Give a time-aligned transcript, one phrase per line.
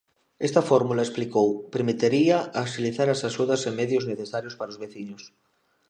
[0.47, 5.23] Esta fórmula, explicou, permitiría axilizar as axudas e medios necesarios para os veciños.